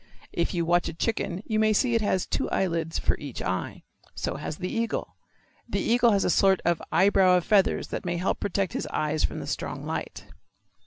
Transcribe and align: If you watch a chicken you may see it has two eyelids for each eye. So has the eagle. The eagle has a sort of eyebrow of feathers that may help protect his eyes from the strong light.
If 0.33 0.55
you 0.55 0.65
watch 0.65 0.89
a 0.89 0.95
chicken 0.95 1.43
you 1.45 1.59
may 1.59 1.73
see 1.73 1.93
it 1.93 2.01
has 2.01 2.25
two 2.25 2.49
eyelids 2.49 2.97
for 2.97 3.15
each 3.19 3.39
eye. 3.39 3.83
So 4.15 4.37
has 4.37 4.57
the 4.57 4.67
eagle. 4.67 5.15
The 5.69 5.77
eagle 5.79 6.11
has 6.13 6.23
a 6.25 6.31
sort 6.31 6.59
of 6.65 6.81
eyebrow 6.91 7.37
of 7.37 7.43
feathers 7.45 7.89
that 7.89 8.03
may 8.03 8.17
help 8.17 8.39
protect 8.39 8.73
his 8.73 8.87
eyes 8.87 9.23
from 9.23 9.39
the 9.39 9.45
strong 9.45 9.85
light. 9.85 10.25